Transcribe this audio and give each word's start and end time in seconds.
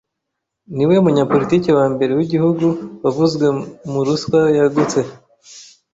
Niwe 0.75 0.95
munyapolitiki 1.03 1.69
wa 1.77 1.85
mbere 1.93 2.11
w’igihugu 2.17 2.65
wavuzwe 3.03 3.45
mu 3.91 3.99
ruswa 4.05 4.39
yagutse. 4.57 4.99